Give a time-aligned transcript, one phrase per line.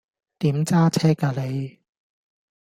[0.39, 1.79] 點揸車㗎你